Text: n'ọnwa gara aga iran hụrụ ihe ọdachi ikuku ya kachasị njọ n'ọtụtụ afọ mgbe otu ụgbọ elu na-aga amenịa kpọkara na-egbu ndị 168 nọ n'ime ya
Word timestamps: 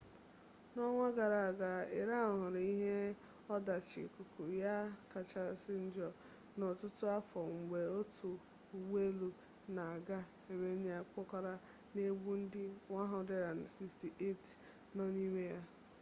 n'ọnwa 0.73 1.07
gara 1.17 1.39
aga 1.49 1.71
iran 2.01 2.27
hụrụ 2.39 2.61
ihe 2.73 2.95
ọdachi 3.55 3.99
ikuku 4.07 4.41
ya 4.63 4.75
kachasị 5.11 5.73
njọ 5.85 6.07
n'ọtụtụ 6.57 7.03
afọ 7.17 7.39
mgbe 7.59 7.79
otu 7.99 8.29
ụgbọ 8.75 8.95
elu 9.07 9.27
na-aga 9.75 10.19
amenịa 10.51 10.99
kpọkara 11.11 11.53
na-egbu 11.93 12.31
ndị 12.41 12.63
168 12.89 14.95
nọ 14.95 15.03
n'ime 15.13 15.41
ya 15.53 15.59